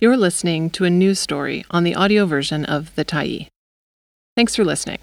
You're 0.00 0.16
listening 0.16 0.70
to 0.70 0.84
a 0.84 0.90
news 0.90 1.18
story 1.18 1.64
on 1.72 1.82
the 1.82 1.96
audio 1.96 2.24
version 2.24 2.64
of 2.64 2.94
The 2.94 3.04
Tyee. 3.04 3.48
Thanks 4.36 4.54
for 4.54 4.64
listening. 4.64 5.00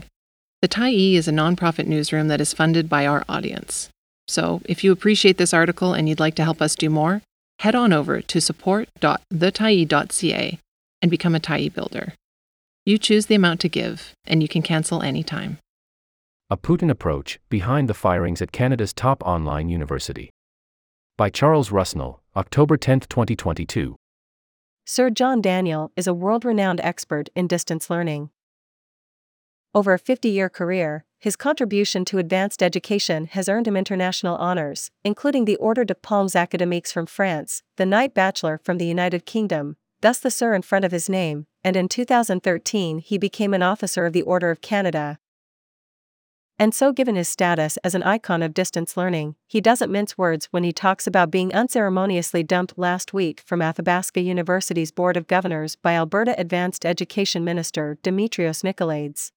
The 0.61 0.69
Tyee 0.69 1.15
is 1.15 1.27
a 1.27 1.33
nonprofit 1.33 1.85
newsroom 1.85 2.29
that 2.29 2.39
is 2.39 2.53
funded 2.53 2.87
by 2.87 3.05
our 3.05 3.25
audience. 3.27 3.89
So, 4.29 4.61
if 4.63 4.85
you 4.85 4.93
appreciate 4.93 5.37
this 5.37 5.53
article 5.53 5.93
and 5.93 6.07
you'd 6.07 6.21
like 6.21 6.35
to 6.35 6.45
help 6.45 6.61
us 6.61 6.77
do 6.77 6.89
more, 6.89 7.21
head 7.59 7.75
on 7.75 7.91
over 7.91 8.21
to 8.21 8.39
support.thetyee.ca 8.39 10.59
and 11.01 11.11
become 11.11 11.35
a 11.35 11.41
Tyee 11.41 11.73
builder. 11.73 12.13
You 12.85 12.97
choose 12.97 13.25
the 13.25 13.35
amount 13.35 13.59
to 13.59 13.67
give, 13.67 14.13
and 14.25 14.41
you 14.41 14.47
can 14.47 14.61
cancel 14.61 15.01
anytime. 15.01 15.57
A 16.49 16.55
Putin 16.55 16.89
Approach 16.89 17.37
Behind 17.49 17.89
the 17.89 17.93
Firings 17.93 18.41
at 18.41 18.53
Canada's 18.53 18.93
Top 18.93 19.21
Online 19.23 19.67
University. 19.67 20.29
By 21.17 21.29
Charles 21.29 21.69
Rusnell, 21.69 22.19
October 22.37 22.77
10, 22.77 23.01
2022. 23.01 23.97
Sir 24.87 25.09
John 25.09 25.41
Daniel 25.41 25.91
is 25.95 26.05
a 26.05 26.13
world 26.13 26.45
renowned 26.45 26.79
expert 26.81 27.29
in 27.35 27.47
distance 27.47 27.89
learning. 27.89 28.29
Over 29.73 29.93
a 29.93 29.99
50 29.99 30.29
year 30.29 30.47
career, 30.47 31.05
his 31.17 31.35
contribution 31.35 32.05
to 32.05 32.19
advanced 32.19 32.61
education 32.61 33.25
has 33.31 33.49
earned 33.49 33.67
him 33.67 33.75
international 33.75 34.35
honors, 34.35 34.91
including 35.03 35.45
the 35.45 35.55
Ordre 35.55 35.85
de 35.85 35.95
Palmes 35.95 36.35
Académiques 36.35 36.93
from 36.93 37.07
France, 37.07 37.63
the 37.77 37.85
Knight 37.87 38.13
Bachelor 38.13 38.59
from 38.63 38.77
the 38.77 38.85
United 38.85 39.25
Kingdom, 39.25 39.75
thus 40.01 40.19
the 40.19 40.29
Sir 40.29 40.53
in 40.53 40.61
front 40.61 40.85
of 40.85 40.91
his 40.91 41.09
name, 41.09 41.47
and 41.63 41.75
in 41.75 41.89
2013 41.89 42.99
he 42.99 43.17
became 43.17 43.55
an 43.55 43.63
Officer 43.63 44.05
of 44.05 44.13
the 44.13 44.21
Order 44.21 44.51
of 44.51 44.61
Canada. 44.61 45.17
And 46.57 46.73
so, 46.73 46.93
given 46.93 47.15
his 47.15 47.27
status 47.27 47.75
as 47.83 47.95
an 47.95 48.03
icon 48.03 48.41
of 48.41 48.53
distance 48.53 48.95
learning, 48.95 49.35
he 49.45 49.59
doesn't 49.59 49.91
mince 49.91 50.17
words 50.17 50.47
when 50.51 50.63
he 50.63 50.71
talks 50.71 51.05
about 51.05 51.29
being 51.29 51.53
unceremoniously 51.53 52.43
dumped 52.43 52.77
last 52.77 53.13
week 53.13 53.41
from 53.45 53.61
Athabasca 53.61 54.21
University's 54.21 54.91
Board 54.91 55.17
of 55.17 55.27
Governors 55.27 55.75
by 55.75 55.95
Alberta 55.95 56.33
Advanced 56.39 56.85
Education 56.85 57.43
Minister 57.43 57.97
Demetrios 58.03 58.63
Nicolaides. 58.63 59.31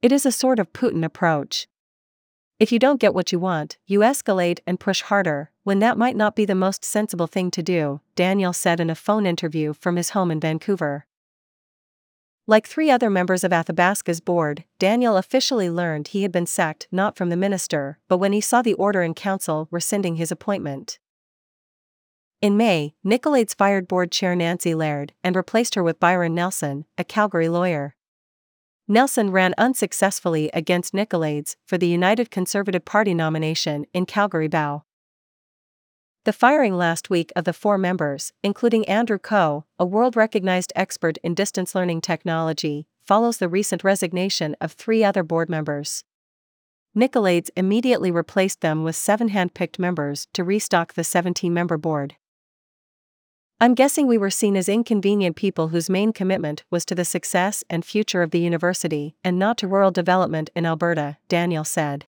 It 0.00 0.10
is 0.10 0.24
a 0.24 0.32
sort 0.32 0.58
of 0.58 0.72
Putin 0.72 1.04
approach. 1.04 1.68
If 2.58 2.72
you 2.72 2.78
don't 2.78 3.00
get 3.00 3.14
what 3.14 3.30
you 3.30 3.38
want, 3.38 3.76
you 3.86 4.00
escalate 4.00 4.60
and 4.66 4.80
push 4.80 5.02
harder, 5.02 5.50
when 5.64 5.80
that 5.80 5.98
might 5.98 6.16
not 6.16 6.34
be 6.34 6.46
the 6.46 6.54
most 6.54 6.82
sensible 6.82 7.26
thing 7.26 7.50
to 7.50 7.62
do, 7.62 8.00
Daniel 8.14 8.54
said 8.54 8.80
in 8.80 8.88
a 8.88 8.94
phone 8.94 9.26
interview 9.26 9.74
from 9.74 9.96
his 9.96 10.10
home 10.10 10.30
in 10.30 10.40
Vancouver. 10.40 11.04
Like 12.46 12.66
three 12.66 12.90
other 12.90 13.08
members 13.08 13.42
of 13.42 13.52
Athabasca's 13.52 14.20
board, 14.20 14.64
Daniel 14.78 15.16
officially 15.16 15.70
learned 15.70 16.08
he 16.08 16.22
had 16.22 16.32
been 16.32 16.44
sacked 16.44 16.86
not 16.92 17.16
from 17.16 17.30
the 17.30 17.38
minister, 17.38 17.98
but 18.06 18.18
when 18.18 18.34
he 18.34 18.40
saw 18.42 18.60
the 18.60 18.74
order 18.74 19.02
in 19.02 19.14
council 19.14 19.66
rescinding 19.70 20.16
his 20.16 20.30
appointment. 20.30 20.98
In 22.42 22.58
May, 22.58 22.94
Nicolaides 23.02 23.56
fired 23.56 23.88
board 23.88 24.12
chair 24.12 24.36
Nancy 24.36 24.74
Laird 24.74 25.14
and 25.24 25.34
replaced 25.34 25.74
her 25.74 25.82
with 25.82 25.98
Byron 25.98 26.34
Nelson, 26.34 26.84
a 26.98 27.04
Calgary 27.04 27.48
lawyer. 27.48 27.96
Nelson 28.86 29.30
ran 29.30 29.54
unsuccessfully 29.56 30.50
against 30.52 30.92
Nicolaides 30.92 31.56
for 31.64 31.78
the 31.78 31.88
United 31.88 32.30
Conservative 32.30 32.84
Party 32.84 33.14
nomination 33.14 33.86
in 33.94 34.04
Calgary 34.04 34.48
Bow. 34.48 34.84
The 36.24 36.32
firing 36.32 36.78
last 36.78 37.10
week 37.10 37.32
of 37.36 37.44
the 37.44 37.52
four 37.52 37.76
members, 37.76 38.32
including 38.42 38.88
Andrew 38.88 39.18
Ko, 39.18 39.66
a 39.78 39.84
world 39.84 40.16
recognized 40.16 40.72
expert 40.74 41.18
in 41.18 41.34
distance 41.34 41.74
learning 41.74 42.00
technology, 42.00 42.86
follows 43.06 43.36
the 43.36 43.48
recent 43.48 43.84
resignation 43.84 44.56
of 44.58 44.72
three 44.72 45.04
other 45.04 45.22
board 45.22 45.50
members. 45.50 46.02
Nicolaides 46.96 47.50
immediately 47.58 48.10
replaced 48.10 48.62
them 48.62 48.84
with 48.84 48.96
seven 48.96 49.28
hand 49.28 49.52
picked 49.52 49.78
members 49.78 50.26
to 50.32 50.44
restock 50.44 50.94
the 50.94 51.04
17 51.04 51.52
member 51.52 51.76
board. 51.76 52.16
I'm 53.60 53.74
guessing 53.74 54.06
we 54.06 54.16
were 54.16 54.30
seen 54.30 54.56
as 54.56 54.66
inconvenient 54.66 55.36
people 55.36 55.68
whose 55.68 55.90
main 55.90 56.14
commitment 56.14 56.64
was 56.70 56.86
to 56.86 56.94
the 56.94 57.04
success 57.04 57.62
and 57.68 57.84
future 57.84 58.22
of 58.22 58.30
the 58.30 58.40
university 58.40 59.14
and 59.22 59.38
not 59.38 59.58
to 59.58 59.68
rural 59.68 59.90
development 59.90 60.48
in 60.56 60.64
Alberta, 60.64 61.18
Daniel 61.28 61.64
said. 61.64 62.06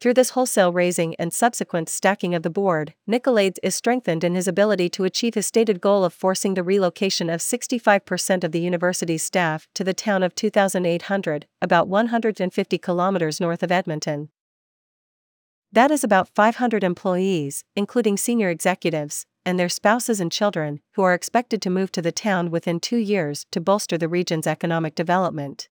Through 0.00 0.14
this 0.14 0.30
wholesale 0.30 0.72
razing 0.72 1.16
and 1.18 1.32
subsequent 1.32 1.88
stacking 1.88 2.32
of 2.32 2.44
the 2.44 2.50
board, 2.50 2.94
Nicolaides 3.08 3.58
is 3.64 3.74
strengthened 3.74 4.22
in 4.22 4.36
his 4.36 4.46
ability 4.46 4.88
to 4.90 5.02
achieve 5.02 5.34
his 5.34 5.46
stated 5.46 5.80
goal 5.80 6.04
of 6.04 6.14
forcing 6.14 6.54
the 6.54 6.62
relocation 6.62 7.28
of 7.28 7.40
65% 7.40 8.44
of 8.44 8.52
the 8.52 8.60
university's 8.60 9.24
staff 9.24 9.66
to 9.74 9.82
the 9.82 9.92
town 9.92 10.22
of 10.22 10.36
2800, 10.36 11.46
about 11.60 11.88
150 11.88 12.78
kilometers 12.78 13.40
north 13.40 13.64
of 13.64 13.72
Edmonton. 13.72 14.28
That 15.72 15.90
is 15.90 16.04
about 16.04 16.28
500 16.28 16.84
employees, 16.84 17.64
including 17.74 18.16
senior 18.16 18.50
executives, 18.50 19.26
and 19.44 19.58
their 19.58 19.68
spouses 19.68 20.20
and 20.20 20.30
children, 20.30 20.80
who 20.94 21.02
are 21.02 21.14
expected 21.14 21.60
to 21.62 21.70
move 21.70 21.90
to 21.92 22.02
the 22.02 22.12
town 22.12 22.52
within 22.52 22.78
two 22.78 22.98
years 22.98 23.46
to 23.50 23.60
bolster 23.60 23.98
the 23.98 24.08
region's 24.08 24.46
economic 24.46 24.94
development. 24.94 25.68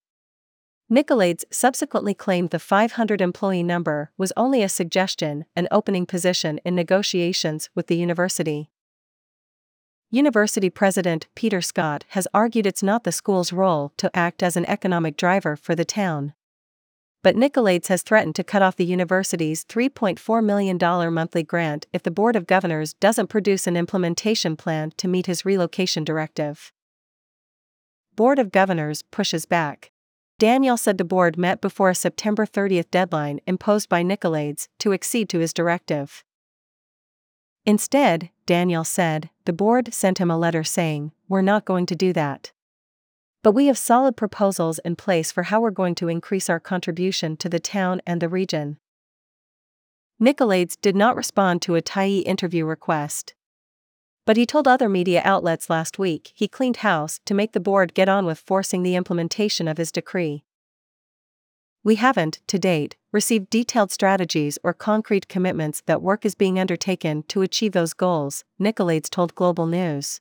Nicolaides 0.90 1.44
subsequently 1.50 2.14
claimed 2.14 2.48
the 2.48 2.58
500 2.58 3.20
employee 3.20 3.62
number 3.62 4.10
was 4.16 4.32
only 4.38 4.62
a 4.62 4.70
suggestion, 4.70 5.44
an 5.54 5.68
opening 5.70 6.06
position 6.06 6.58
in 6.64 6.74
negotiations 6.74 7.68
with 7.74 7.88
the 7.88 7.96
university. 7.96 8.70
University 10.10 10.70
President 10.70 11.26
Peter 11.34 11.60
Scott 11.60 12.06
has 12.10 12.26
argued 12.32 12.66
it's 12.66 12.82
not 12.82 13.04
the 13.04 13.12
school's 13.12 13.52
role 13.52 13.92
to 13.98 14.10
act 14.16 14.42
as 14.42 14.56
an 14.56 14.64
economic 14.64 15.18
driver 15.18 15.56
for 15.56 15.74
the 15.74 15.84
town. 15.84 16.32
But 17.22 17.36
Nicolaides 17.36 17.88
has 17.88 18.02
threatened 18.02 18.34
to 18.36 18.44
cut 18.44 18.62
off 18.62 18.76
the 18.76 18.86
university's 18.86 19.66
$3.4 19.66 20.42
million 20.42 20.78
monthly 21.12 21.42
grant 21.42 21.86
if 21.92 22.02
the 22.02 22.10
Board 22.10 22.34
of 22.34 22.46
Governors 22.46 22.94
doesn't 22.94 23.26
produce 23.26 23.66
an 23.66 23.76
implementation 23.76 24.56
plan 24.56 24.92
to 24.96 25.06
meet 25.06 25.26
his 25.26 25.44
relocation 25.44 26.04
directive. 26.04 26.72
Board 28.16 28.38
of 28.38 28.50
Governors 28.50 29.02
pushes 29.02 29.44
back. 29.44 29.90
Daniel 30.38 30.76
said 30.76 30.98
the 30.98 31.04
board 31.04 31.36
met 31.36 31.60
before 31.60 31.90
a 31.90 31.94
September 31.96 32.46
30 32.46 32.84
deadline 32.92 33.40
imposed 33.46 33.88
by 33.88 34.04
Nicolaides 34.04 34.68
to 34.78 34.92
accede 34.92 35.28
to 35.30 35.40
his 35.40 35.52
directive. 35.52 36.24
Instead, 37.66 38.30
Daniel 38.46 38.84
said, 38.84 39.30
the 39.46 39.52
board 39.52 39.92
sent 39.92 40.18
him 40.18 40.30
a 40.30 40.38
letter 40.38 40.62
saying, 40.62 41.12
We're 41.28 41.42
not 41.42 41.64
going 41.64 41.86
to 41.86 41.96
do 41.96 42.12
that. 42.12 42.52
But 43.42 43.52
we 43.52 43.66
have 43.66 43.76
solid 43.76 44.16
proposals 44.16 44.78
in 44.80 44.94
place 44.94 45.32
for 45.32 45.44
how 45.44 45.60
we're 45.60 45.70
going 45.70 45.96
to 45.96 46.08
increase 46.08 46.48
our 46.48 46.60
contribution 46.60 47.36
to 47.38 47.48
the 47.48 47.60
town 47.60 48.00
and 48.06 48.22
the 48.22 48.28
region. 48.28 48.78
Nicolaides 50.20 50.76
did 50.80 50.96
not 50.96 51.16
respond 51.16 51.62
to 51.62 51.74
a 51.74 51.82
Tyee 51.82 52.22
interview 52.24 52.64
request. 52.64 53.34
But 54.28 54.36
he 54.36 54.44
told 54.44 54.68
other 54.68 54.90
media 54.90 55.22
outlets 55.24 55.70
last 55.70 55.98
week 55.98 56.32
he 56.34 56.48
cleaned 56.48 56.84
house 56.88 57.18
to 57.24 57.32
make 57.32 57.52
the 57.52 57.60
board 57.60 57.94
get 57.94 58.10
on 58.10 58.26
with 58.26 58.38
forcing 58.38 58.82
the 58.82 58.94
implementation 58.94 59.66
of 59.66 59.78
his 59.78 59.90
decree. 59.90 60.44
We 61.82 61.94
haven't, 61.94 62.42
to 62.48 62.58
date, 62.58 62.96
received 63.10 63.48
detailed 63.48 63.90
strategies 63.90 64.58
or 64.62 64.74
concrete 64.74 65.28
commitments 65.28 65.82
that 65.86 66.02
work 66.02 66.26
is 66.26 66.34
being 66.34 66.58
undertaken 66.58 67.22
to 67.28 67.40
achieve 67.40 67.72
those 67.72 67.94
goals, 67.94 68.44
Nicolaides 68.60 69.08
told 69.08 69.34
Global 69.34 69.66
News. 69.66 70.20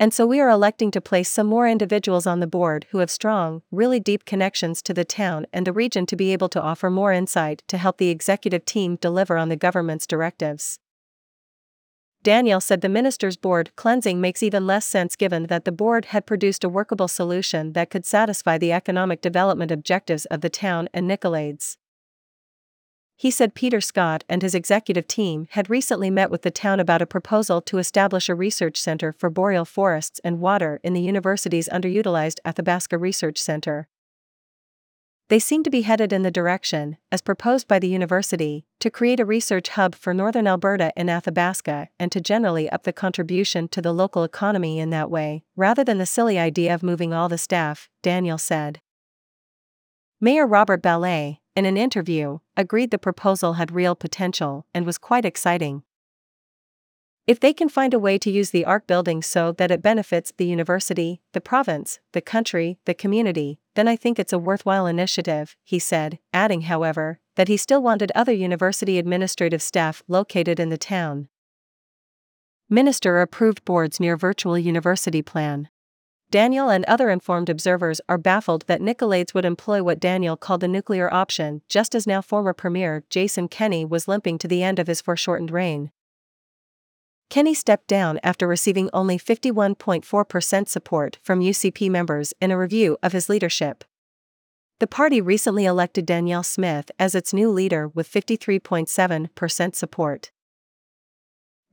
And 0.00 0.14
so 0.14 0.26
we 0.26 0.40
are 0.40 0.48
electing 0.48 0.90
to 0.92 1.02
place 1.02 1.28
some 1.28 1.46
more 1.46 1.68
individuals 1.68 2.26
on 2.26 2.40
the 2.40 2.46
board 2.46 2.86
who 2.92 2.98
have 3.00 3.10
strong, 3.10 3.60
really 3.70 4.00
deep 4.00 4.24
connections 4.24 4.80
to 4.84 4.94
the 4.94 5.04
town 5.04 5.44
and 5.52 5.66
the 5.66 5.72
region 5.74 6.06
to 6.06 6.16
be 6.16 6.32
able 6.32 6.48
to 6.48 6.62
offer 6.62 6.88
more 6.88 7.12
insight 7.12 7.62
to 7.68 7.76
help 7.76 7.98
the 7.98 8.08
executive 8.08 8.64
team 8.64 8.96
deliver 8.96 9.36
on 9.36 9.50
the 9.50 9.54
government's 9.54 10.06
directives. 10.06 10.78
Daniel 12.24 12.58
said 12.58 12.80
the 12.80 12.88
minister's 12.88 13.36
board 13.36 13.70
cleansing 13.76 14.18
makes 14.18 14.42
even 14.42 14.66
less 14.66 14.86
sense 14.86 15.14
given 15.14 15.48
that 15.48 15.66
the 15.66 15.70
board 15.70 16.06
had 16.06 16.24
produced 16.24 16.64
a 16.64 16.70
workable 16.70 17.06
solution 17.06 17.74
that 17.74 17.90
could 17.90 18.06
satisfy 18.06 18.56
the 18.56 18.72
economic 18.72 19.20
development 19.20 19.70
objectives 19.70 20.24
of 20.26 20.40
the 20.40 20.48
town 20.48 20.88
and 20.94 21.06
Nicolaides. 21.06 21.76
He 23.14 23.30
said 23.30 23.54
Peter 23.54 23.82
Scott 23.82 24.24
and 24.26 24.40
his 24.40 24.54
executive 24.54 25.06
team 25.06 25.48
had 25.50 25.68
recently 25.68 26.08
met 26.08 26.30
with 26.30 26.40
the 26.40 26.50
town 26.50 26.80
about 26.80 27.02
a 27.02 27.06
proposal 27.06 27.60
to 27.60 27.76
establish 27.76 28.30
a 28.30 28.34
research 28.34 28.80
center 28.80 29.12
for 29.12 29.28
boreal 29.28 29.66
forests 29.66 30.18
and 30.24 30.40
water 30.40 30.80
in 30.82 30.94
the 30.94 31.02
university's 31.02 31.68
underutilized 31.68 32.38
Athabasca 32.46 32.96
Research 32.96 33.38
Center. 33.38 33.86
They 35.34 35.40
seem 35.40 35.64
to 35.64 35.70
be 35.70 35.82
headed 35.82 36.12
in 36.12 36.22
the 36.22 36.30
direction, 36.30 36.96
as 37.10 37.20
proposed 37.20 37.66
by 37.66 37.80
the 37.80 37.88
university, 37.88 38.66
to 38.78 38.88
create 38.88 39.18
a 39.18 39.24
research 39.24 39.70
hub 39.70 39.96
for 39.96 40.14
northern 40.14 40.46
Alberta 40.46 40.92
and 40.96 41.10
Athabasca 41.10 41.88
and 41.98 42.12
to 42.12 42.20
generally 42.20 42.70
up 42.70 42.84
the 42.84 42.92
contribution 42.92 43.66
to 43.70 43.82
the 43.82 43.92
local 43.92 44.22
economy 44.22 44.78
in 44.78 44.90
that 44.90 45.10
way, 45.10 45.42
rather 45.56 45.82
than 45.82 45.98
the 45.98 46.06
silly 46.06 46.38
idea 46.38 46.72
of 46.72 46.84
moving 46.84 47.12
all 47.12 47.28
the 47.28 47.36
staff, 47.36 47.90
Daniel 48.00 48.38
said. 48.38 48.80
Mayor 50.20 50.46
Robert 50.46 50.80
Balay, 50.80 51.40
in 51.56 51.66
an 51.66 51.76
interview, 51.76 52.38
agreed 52.56 52.92
the 52.92 52.96
proposal 52.96 53.54
had 53.54 53.72
real 53.72 53.96
potential 53.96 54.66
and 54.72 54.86
was 54.86 54.98
quite 54.98 55.24
exciting. 55.24 55.82
If 57.26 57.40
they 57.40 57.54
can 57.54 57.70
find 57.70 57.94
a 57.94 57.98
way 57.98 58.18
to 58.18 58.30
use 58.30 58.50
the 58.50 58.66
ARC 58.66 58.86
building 58.86 59.22
so 59.22 59.52
that 59.52 59.70
it 59.70 59.80
benefits 59.80 60.32
the 60.36 60.44
university, 60.44 61.22
the 61.32 61.40
province, 61.40 61.98
the 62.12 62.20
country, 62.20 62.78
the 62.84 62.92
community, 62.92 63.58
then 63.74 63.88
I 63.88 63.96
think 63.96 64.18
it's 64.18 64.32
a 64.34 64.38
worthwhile 64.38 64.86
initiative, 64.86 65.56
he 65.64 65.78
said, 65.78 66.18
adding, 66.34 66.62
however, 66.62 67.20
that 67.36 67.48
he 67.48 67.56
still 67.56 67.82
wanted 67.82 68.12
other 68.14 68.32
university 68.32 68.98
administrative 68.98 69.62
staff 69.62 70.02
located 70.06 70.60
in 70.60 70.68
the 70.68 70.76
town. 70.76 71.28
Minister 72.68 73.18
approved 73.22 73.64
board's 73.64 73.98
near 73.98 74.18
virtual 74.18 74.58
university 74.58 75.22
plan. 75.22 75.68
Daniel 76.30 76.68
and 76.68 76.84
other 76.84 77.08
informed 77.08 77.48
observers 77.48 78.02
are 78.06 78.18
baffled 78.18 78.66
that 78.66 78.82
Nicolaides 78.82 79.32
would 79.32 79.44
employ 79.46 79.82
what 79.82 80.00
Daniel 80.00 80.36
called 80.36 80.60
the 80.60 80.68
nuclear 80.68 81.12
option, 81.12 81.62
just 81.70 81.94
as 81.94 82.06
now 82.06 82.20
former 82.20 82.52
Premier 82.52 83.02
Jason 83.08 83.48
Kenney 83.48 83.84
was 83.84 84.08
limping 84.08 84.36
to 84.38 84.48
the 84.48 84.62
end 84.62 84.78
of 84.78 84.88
his 84.88 85.00
foreshortened 85.00 85.50
reign. 85.50 85.90
Kenney 87.34 87.54
stepped 87.54 87.88
down 87.88 88.20
after 88.22 88.46
receiving 88.46 88.88
only 88.92 89.18
51.4% 89.18 90.68
support 90.68 91.18
from 91.20 91.40
UCP 91.40 91.90
members 91.90 92.32
in 92.40 92.52
a 92.52 92.56
review 92.56 92.96
of 93.02 93.10
his 93.10 93.28
leadership. 93.28 93.82
The 94.78 94.86
party 94.86 95.20
recently 95.20 95.64
elected 95.64 96.06
Danielle 96.06 96.44
Smith 96.44 96.92
as 96.96 97.16
its 97.16 97.34
new 97.34 97.50
leader 97.50 97.88
with 97.88 98.08
53.7% 98.08 99.74
support. 99.74 100.30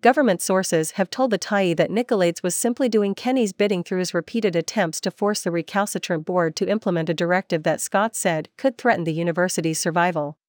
Government 0.02 0.42
sources 0.42 0.94
have 0.94 1.12
told 1.12 1.30
the 1.30 1.38
Tyee 1.38 1.78
that 1.78 1.92
Nicolaides 1.92 2.42
was 2.42 2.56
simply 2.56 2.90
doing 2.90 3.14
Kenney's 3.14 3.54
bidding 3.54 3.84
through 3.84 4.00
his 4.00 4.16
repeated 4.16 4.56
attempts 4.56 5.00
to 5.02 5.12
force 5.12 5.44
the 5.44 5.52
recalcitrant 5.52 6.26
board 6.26 6.56
to 6.56 6.68
implement 6.68 7.08
a 7.08 7.14
directive 7.14 7.62
that 7.62 7.82
Scott 7.82 8.16
said 8.16 8.50
could 8.58 8.80
threaten 8.80 9.04
the 9.04 9.14
university's 9.14 9.80
survival. 9.80 10.40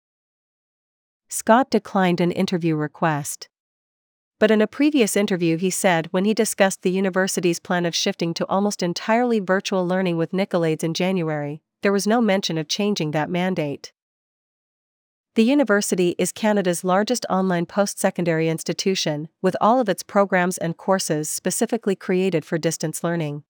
Scott 1.29 1.71
declined 1.71 2.23
an 2.23 2.33
interview 2.33 2.75
request. 2.75 3.51
But 4.43 4.51
in 4.51 4.61
a 4.61 4.67
previous 4.67 5.15
interview, 5.17 5.57
he 5.57 5.71
said 5.71 6.09
when 6.11 6.25
he 6.25 6.35
discussed 6.35 6.83
the 6.83 6.91
university's 6.91 7.61
plan 7.61 7.87
of 7.87 7.95
shifting 7.95 8.35
to 8.35 8.47
almost 8.49 8.83
entirely 8.83 9.39
virtual 9.39 9.87
learning 9.87 10.17
with 10.17 10.33
Nicolaides 10.33 10.83
in 10.83 10.95
January, 10.95 11.63
there 11.83 11.93
was 11.93 12.09
no 12.09 12.21
mention 12.21 12.59
of 12.59 12.67
changing 12.67 13.13
that 13.13 13.31
mandate. 13.31 13.93
The 15.37 15.45
university 15.45 16.17
is 16.19 16.33
Canada's 16.33 16.83
largest 16.83 17.25
online 17.31 17.67
post 17.67 18.01
secondary 18.01 18.49
institution, 18.49 19.29
with 19.41 19.55
all 19.61 19.79
of 19.79 19.89
its 19.89 20.03
programs 20.03 20.59
and 20.59 20.77
courses 20.77 21.31
specifically 21.31 21.95
created 21.95 22.45
for 22.45 22.59
distance 22.59 23.05
learning. 23.05 23.45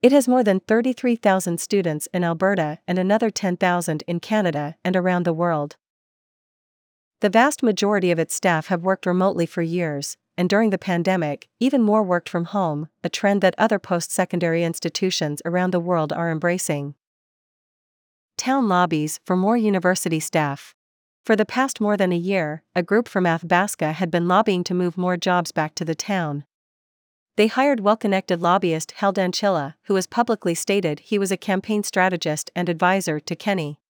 It 0.00 0.12
has 0.12 0.26
more 0.26 0.42
than 0.42 0.60
33,000 0.60 1.60
students 1.60 2.08
in 2.14 2.24
Alberta 2.24 2.78
and 2.88 2.98
another 2.98 3.28
10,000 3.28 4.04
in 4.06 4.20
Canada 4.20 4.76
and 4.82 4.96
around 4.96 5.26
the 5.26 5.34
world. 5.34 5.76
The 7.20 7.30
vast 7.30 7.64
majority 7.64 8.12
of 8.12 8.18
its 8.20 8.34
staff 8.34 8.68
have 8.68 8.84
worked 8.84 9.04
remotely 9.04 9.44
for 9.44 9.62
years, 9.62 10.16
and 10.36 10.48
during 10.48 10.70
the 10.70 10.78
pandemic, 10.78 11.48
even 11.58 11.82
more 11.82 12.02
worked 12.04 12.28
from 12.28 12.44
home, 12.44 12.88
a 13.02 13.08
trend 13.08 13.40
that 13.40 13.56
other 13.58 13.80
post 13.80 14.12
secondary 14.12 14.62
institutions 14.62 15.42
around 15.44 15.72
the 15.72 15.80
world 15.80 16.12
are 16.12 16.30
embracing. 16.30 16.94
Town 18.36 18.68
lobbies 18.68 19.18
for 19.24 19.36
more 19.36 19.56
university 19.56 20.20
staff. 20.20 20.76
For 21.24 21.34
the 21.34 21.44
past 21.44 21.80
more 21.80 21.96
than 21.96 22.12
a 22.12 22.16
year, 22.16 22.62
a 22.76 22.84
group 22.84 23.08
from 23.08 23.26
Athabasca 23.26 23.94
had 23.94 24.12
been 24.12 24.28
lobbying 24.28 24.62
to 24.64 24.72
move 24.72 24.96
more 24.96 25.16
jobs 25.16 25.50
back 25.50 25.74
to 25.74 25.84
the 25.84 25.96
town. 25.96 26.44
They 27.34 27.48
hired 27.48 27.80
well 27.80 27.96
connected 27.96 28.40
lobbyist 28.40 28.92
Hal 28.92 29.12
Danchilla, 29.12 29.74
who 29.84 29.96
has 29.96 30.06
publicly 30.06 30.54
stated 30.54 31.00
he 31.00 31.18
was 31.18 31.32
a 31.32 31.36
campaign 31.36 31.82
strategist 31.82 32.50
and 32.54 32.68
advisor 32.68 33.18
to 33.18 33.34
Kenney. 33.34 33.80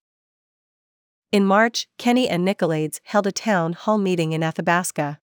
In 1.31 1.45
March, 1.45 1.89
Kenney 1.99 2.27
and 2.27 2.43
Nicolaides 2.43 3.01
held 3.05 3.27
a 3.27 3.33
town 3.33 3.75
hall 3.75 3.99
meeting 3.99 4.33
in 4.33 4.43
Athabasca. 4.43 5.21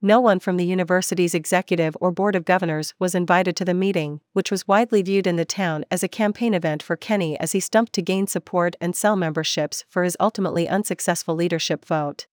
No 0.00 0.18
one 0.18 0.40
from 0.40 0.56
the 0.56 0.64
university's 0.64 1.34
executive 1.34 1.94
or 2.00 2.10
board 2.10 2.34
of 2.34 2.46
governors 2.46 2.94
was 2.98 3.14
invited 3.14 3.54
to 3.56 3.66
the 3.66 3.74
meeting, 3.74 4.22
which 4.32 4.50
was 4.50 4.66
widely 4.66 5.02
viewed 5.02 5.26
in 5.26 5.36
the 5.36 5.44
town 5.44 5.84
as 5.90 6.02
a 6.02 6.08
campaign 6.08 6.54
event 6.54 6.82
for 6.82 6.96
Kenney 6.96 7.38
as 7.38 7.52
he 7.52 7.60
stumped 7.60 7.92
to 7.92 8.02
gain 8.02 8.26
support 8.26 8.76
and 8.80 8.96
sell 8.96 9.14
memberships 9.14 9.84
for 9.90 10.04
his 10.04 10.16
ultimately 10.18 10.66
unsuccessful 10.66 11.34
leadership 11.34 11.84
vote. 11.84 12.26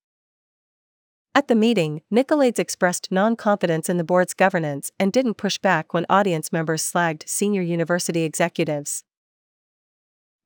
At 1.35 1.49
the 1.49 1.55
meeting, 1.55 2.03
Nicolaides 2.09 2.57
expressed 2.57 3.11
non 3.11 3.35
confidence 3.35 3.89
in 3.89 3.97
the 3.97 4.05
board's 4.05 4.33
governance 4.33 4.93
and 4.97 5.11
didn't 5.11 5.33
push 5.33 5.57
back 5.57 5.93
when 5.93 6.05
audience 6.09 6.53
members 6.53 6.89
slagged 6.89 7.27
senior 7.27 7.61
university 7.61 8.23
executives. 8.23 9.03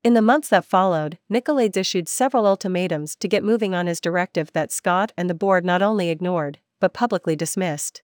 In 0.04 0.14
the 0.14 0.22
months 0.22 0.48
that 0.48 0.64
followed, 0.64 1.18
Nicolaides 1.30 1.76
issued 1.76 2.08
several 2.08 2.44
ultimatums 2.44 3.14
to 3.16 3.28
get 3.28 3.44
moving 3.44 3.72
on 3.72 3.86
his 3.86 4.00
directive 4.00 4.52
that 4.52 4.72
Scott 4.72 5.12
and 5.16 5.30
the 5.30 5.34
board 5.34 5.64
not 5.64 5.80
only 5.80 6.08
ignored, 6.08 6.58
but 6.80 6.92
publicly 6.92 7.36
dismissed. 7.36 8.02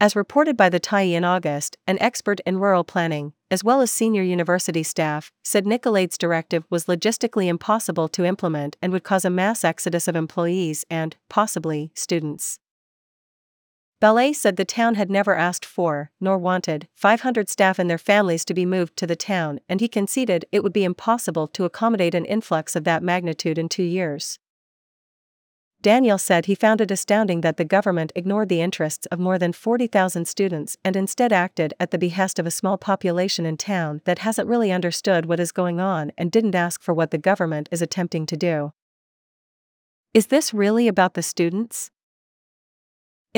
As 0.00 0.16
reported 0.16 0.56
by 0.56 0.68
the 0.68 0.80
Tyee 0.80 1.12
in 1.12 1.24
August, 1.24 1.76
an 1.86 1.96
expert 2.00 2.40
in 2.44 2.58
rural 2.58 2.82
planning, 2.82 3.34
as 3.52 3.62
well 3.62 3.80
as 3.80 3.92
senior 3.92 4.22
university 4.22 4.82
staff, 4.82 5.32
said 5.44 5.64
Nicolaides' 5.64 6.18
directive 6.18 6.64
was 6.70 6.86
logistically 6.86 7.46
impossible 7.46 8.08
to 8.08 8.24
implement 8.24 8.76
and 8.82 8.92
would 8.92 9.04
cause 9.04 9.24
a 9.24 9.30
mass 9.30 9.62
exodus 9.62 10.08
of 10.08 10.16
employees 10.16 10.84
and, 10.90 11.16
possibly, 11.28 11.92
students. 11.94 12.58
Balay 14.00 14.32
said 14.32 14.56
the 14.56 14.64
town 14.64 14.94
had 14.94 15.10
never 15.10 15.34
asked 15.34 15.64
for, 15.64 16.12
nor 16.20 16.38
wanted, 16.38 16.86
500 16.94 17.48
staff 17.48 17.80
and 17.80 17.90
their 17.90 17.98
families 17.98 18.44
to 18.44 18.54
be 18.54 18.64
moved 18.64 18.96
to 18.96 19.08
the 19.08 19.16
town, 19.16 19.58
and 19.68 19.80
he 19.80 19.88
conceded 19.88 20.44
it 20.52 20.62
would 20.62 20.72
be 20.72 20.84
impossible 20.84 21.48
to 21.48 21.64
accommodate 21.64 22.14
an 22.14 22.24
influx 22.24 22.76
of 22.76 22.84
that 22.84 23.02
magnitude 23.02 23.58
in 23.58 23.68
two 23.68 23.82
years. 23.82 24.38
Daniel 25.80 26.18
said 26.18 26.46
he 26.46 26.54
found 26.54 26.80
it 26.80 26.90
astounding 26.90 27.40
that 27.40 27.56
the 27.56 27.64
government 27.64 28.12
ignored 28.16 28.48
the 28.48 28.60
interests 28.60 29.06
of 29.06 29.18
more 29.18 29.38
than 29.38 29.52
40,000 29.52 30.26
students 30.26 30.76
and 30.84 30.96
instead 30.96 31.32
acted 31.32 31.72
at 31.78 31.92
the 31.92 31.98
behest 31.98 32.38
of 32.38 32.46
a 32.46 32.52
small 32.52 32.76
population 32.76 33.46
in 33.46 33.56
town 33.56 34.00
that 34.04 34.20
hasn't 34.20 34.48
really 34.48 34.72
understood 34.72 35.26
what 35.26 35.38
is 35.38 35.52
going 35.52 35.78
on 35.80 36.10
and 36.18 36.32
didn't 36.32 36.56
ask 36.56 36.82
for 36.82 36.92
what 36.92 37.12
the 37.12 37.18
government 37.18 37.68
is 37.70 37.80
attempting 37.80 38.26
to 38.26 38.36
do. 38.36 38.72
Is 40.14 40.28
this 40.28 40.52
really 40.52 40.88
about 40.88 41.14
the 41.14 41.22
students? 41.22 41.92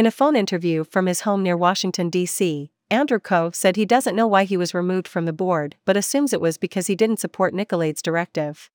In 0.01 0.07
a 0.07 0.11
phone 0.11 0.35
interview 0.35 0.85
from 0.85 1.05
his 1.05 1.21
home 1.21 1.43
near 1.43 1.59
Washington, 1.59 2.09
D.C., 2.09 2.71
Andrew 2.91 3.21
Coe 3.21 3.51
said 3.51 3.77
he 3.77 3.85
doesn't 3.85 4.17
know 4.17 4.27
why 4.27 4.45
he 4.45 4.57
was 4.57 4.73
removed 4.73 5.07
from 5.07 5.27
the 5.27 5.33
board 5.35 5.77
but 5.85 5.95
assumes 5.95 6.33
it 6.33 6.41
was 6.41 6.57
because 6.57 6.87
he 6.87 6.97
didn't 6.97 7.19
support 7.19 7.53
Nicolaides' 7.53 8.01
directive. 8.01 8.71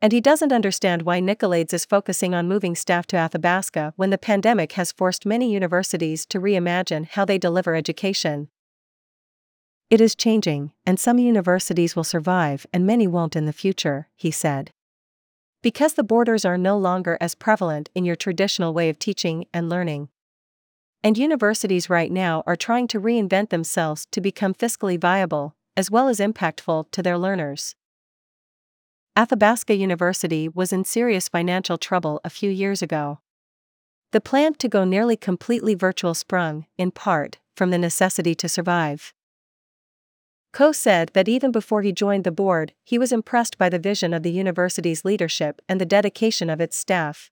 And 0.00 0.12
he 0.12 0.20
doesn't 0.20 0.52
understand 0.52 1.02
why 1.02 1.20
Nicolaides 1.20 1.72
is 1.74 1.84
focusing 1.84 2.36
on 2.36 2.46
moving 2.46 2.76
staff 2.76 3.04
to 3.08 3.16
Athabasca 3.16 3.92
when 3.96 4.10
the 4.10 4.16
pandemic 4.16 4.74
has 4.74 4.92
forced 4.92 5.26
many 5.26 5.52
universities 5.52 6.24
to 6.26 6.38
reimagine 6.38 7.08
how 7.08 7.24
they 7.24 7.36
deliver 7.36 7.74
education. 7.74 8.48
It 9.90 10.00
is 10.00 10.14
changing, 10.14 10.70
and 10.86 11.00
some 11.00 11.18
universities 11.18 11.96
will 11.96 12.04
survive 12.04 12.64
and 12.72 12.86
many 12.86 13.08
won't 13.08 13.34
in 13.34 13.46
the 13.46 13.52
future, 13.52 14.06
he 14.14 14.30
said. 14.30 14.70
Because 15.62 15.92
the 15.94 16.02
borders 16.02 16.44
are 16.44 16.56
no 16.56 16.78
longer 16.78 17.18
as 17.20 17.34
prevalent 17.34 17.90
in 17.94 18.04
your 18.04 18.16
traditional 18.16 18.72
way 18.72 18.88
of 18.88 18.98
teaching 18.98 19.44
and 19.52 19.68
learning. 19.68 20.08
And 21.02 21.18
universities 21.18 21.90
right 21.90 22.10
now 22.10 22.42
are 22.46 22.56
trying 22.56 22.88
to 22.88 23.00
reinvent 23.00 23.50
themselves 23.50 24.06
to 24.12 24.20
become 24.20 24.54
fiscally 24.54 24.98
viable, 24.98 25.54
as 25.76 25.90
well 25.90 26.08
as 26.08 26.18
impactful 26.18 26.90
to 26.90 27.02
their 27.02 27.18
learners. 27.18 27.74
Athabasca 29.16 29.74
University 29.74 30.48
was 30.48 30.72
in 30.72 30.84
serious 30.84 31.28
financial 31.28 31.76
trouble 31.76 32.20
a 32.24 32.30
few 32.30 32.50
years 32.50 32.80
ago. 32.80 33.18
The 34.12 34.20
plan 34.20 34.54
to 34.54 34.68
go 34.68 34.84
nearly 34.84 35.16
completely 35.16 35.74
virtual 35.74 36.14
sprung, 36.14 36.66
in 36.78 36.90
part, 36.90 37.38
from 37.54 37.70
the 37.70 37.78
necessity 37.78 38.34
to 38.36 38.48
survive. 38.48 39.12
Coe 40.52 40.72
said 40.72 41.10
that 41.14 41.28
even 41.28 41.52
before 41.52 41.82
he 41.82 41.92
joined 41.92 42.24
the 42.24 42.32
board, 42.32 42.72
he 42.84 42.98
was 42.98 43.12
impressed 43.12 43.56
by 43.56 43.68
the 43.68 43.78
vision 43.78 44.12
of 44.12 44.22
the 44.22 44.32
university's 44.32 45.04
leadership 45.04 45.62
and 45.68 45.80
the 45.80 45.86
dedication 45.86 46.50
of 46.50 46.60
its 46.60 46.76
staff. 46.76 47.30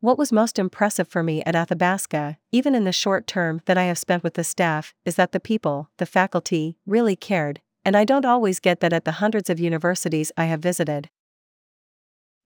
What 0.00 0.18
was 0.18 0.32
most 0.32 0.58
impressive 0.58 1.08
for 1.08 1.22
me 1.22 1.42
at 1.44 1.56
Athabasca, 1.56 2.38
even 2.52 2.74
in 2.74 2.84
the 2.84 2.92
short 2.92 3.26
term 3.26 3.62
that 3.66 3.78
I 3.78 3.84
have 3.84 3.98
spent 3.98 4.22
with 4.22 4.34
the 4.34 4.44
staff, 4.44 4.94
is 5.04 5.16
that 5.16 5.32
the 5.32 5.40
people, 5.40 5.90
the 5.98 6.06
faculty, 6.06 6.76
really 6.86 7.16
cared, 7.16 7.60
and 7.84 7.96
I 7.96 8.04
don't 8.04 8.24
always 8.24 8.60
get 8.60 8.80
that 8.80 8.92
at 8.92 9.04
the 9.04 9.12
hundreds 9.12 9.50
of 9.50 9.58
universities 9.58 10.30
I 10.36 10.44
have 10.44 10.60
visited. 10.60 11.10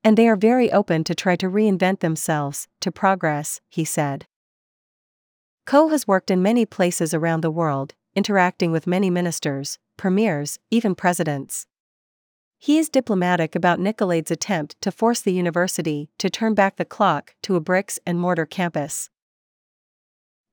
And 0.05 0.17
they 0.17 0.29
are 0.29 0.37
very 0.37 0.73
open 0.73 1.05
to 1.05 1.15
try 1.15 1.37
to 1.37 1.49
reinvent 1.49 2.01
themselves, 2.01 2.69
to 2.81 2.91
progress, 2.91 3.61
he 3.69 3.85
said. 3.85 4.27
Coe 5.65 5.89
has 5.89 6.09
worked 6.09 6.31
in 6.31 6.43
many 6.43 6.67
places 6.67 7.15
around 7.15 7.43
the 7.43 7.51
world, 7.51 7.95
interacting 8.15 8.73
with 8.73 8.87
many 8.87 9.11
ministers, 9.11 9.79
premiers, 9.97 10.59
even 10.71 10.95
presidents. 10.95 11.67
He 12.59 12.79
is 12.79 12.89
diplomatic 12.89 13.57
about 13.57 13.81
Nicolaides' 13.81 14.31
attempt 14.31 14.81
to 14.83 14.93
force 14.93 15.21
the 15.21 15.33
university 15.33 16.11
to 16.19 16.31
turn 16.31 16.55
back 16.55 16.77
the 16.77 16.85
clock 16.85 17.35
to 17.43 17.57
a 17.57 17.61
bricks 17.61 17.99
and 18.07 18.21
mortar 18.21 18.47
campus. 18.47 19.11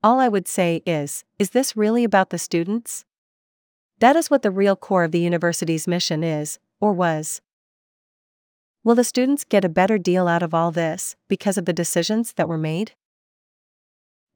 All 0.02 0.18
I 0.18 0.28
would 0.28 0.48
say 0.48 0.82
is, 0.86 1.24
is 1.38 1.50
this 1.50 1.76
really 1.76 2.04
about 2.04 2.30
the 2.30 2.38
students? 2.38 3.04
That 3.98 4.16
is 4.16 4.30
what 4.30 4.42
the 4.42 4.50
real 4.50 4.74
core 4.74 5.04
of 5.04 5.12
the 5.12 5.20
university's 5.20 5.86
mission 5.86 6.24
is, 6.24 6.58
or 6.80 6.92
was. 6.92 7.42
Will 8.82 8.94
the 8.94 9.04
students 9.04 9.44
get 9.44 9.64
a 9.64 9.68
better 9.68 9.98
deal 9.98 10.26
out 10.26 10.42
of 10.42 10.54
all 10.54 10.70
this 10.70 11.16
because 11.28 11.58
of 11.58 11.66
the 11.66 11.72
decisions 11.72 12.32
that 12.32 12.48
were 12.48 12.58
made? 12.58 12.92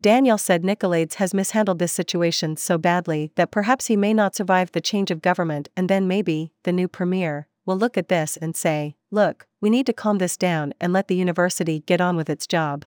Daniel 0.04 0.36
said 0.36 0.62
Nicolaides 0.62 1.14
has 1.14 1.32
mishandled 1.32 1.78
this 1.78 1.90
situation 1.90 2.58
so 2.58 2.76
badly 2.76 3.32
that 3.36 3.50
perhaps 3.50 3.86
he 3.86 3.96
may 3.96 4.12
not 4.12 4.34
survive 4.34 4.70
the 4.70 4.82
change 4.82 5.10
of 5.10 5.22
government 5.22 5.70
and 5.78 5.88
then 5.88 6.06
maybe, 6.06 6.52
the 6.64 6.72
new 6.72 6.86
premier, 6.86 7.48
will 7.64 7.78
look 7.78 7.96
at 7.96 8.08
this 8.08 8.36
and 8.36 8.54
say, 8.54 8.96
look, 9.10 9.46
we 9.62 9.70
need 9.70 9.86
to 9.86 9.94
calm 9.94 10.18
this 10.18 10.36
down 10.36 10.74
and 10.78 10.92
let 10.92 11.08
the 11.08 11.14
university 11.14 11.80
get 11.86 12.02
on 12.02 12.16
with 12.16 12.28
its 12.28 12.46
job. 12.46 12.84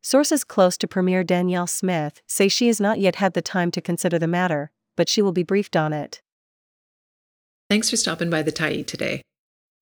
Sources 0.00 0.44
close 0.44 0.76
to 0.76 0.86
Premier 0.86 1.24
Danielle 1.24 1.66
Smith 1.66 2.22
say 2.28 2.46
she 2.46 2.68
has 2.68 2.80
not 2.80 3.00
yet 3.00 3.16
had 3.16 3.34
the 3.34 3.42
time 3.42 3.72
to 3.72 3.80
consider 3.80 4.20
the 4.20 4.28
matter, 4.28 4.70
but 4.96 5.08
she 5.08 5.20
will 5.20 5.32
be 5.32 5.42
briefed 5.42 5.74
on 5.74 5.92
it. 5.92 6.22
Thanks 7.68 7.90
for 7.90 7.96
stopping 7.96 8.30
by 8.30 8.42
the 8.42 8.52
Tyee 8.52 8.86
today. 8.86 9.20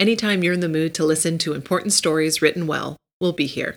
Anytime 0.01 0.43
you're 0.43 0.55
in 0.55 0.61
the 0.61 0.69
mood 0.71 0.95
to 0.95 1.05
listen 1.05 1.37
to 1.37 1.53
important 1.53 1.93
stories 1.93 2.41
written 2.41 2.67
well, 2.67 2.97
we'll 3.21 3.35
be 3.35 3.45
here. 3.45 3.77